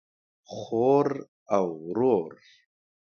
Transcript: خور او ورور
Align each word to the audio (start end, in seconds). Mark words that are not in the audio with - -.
خور 0.53 1.07
او 1.55 1.67
ورور 1.87 2.31